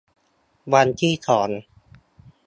[0.73, 1.49] วันที่สอง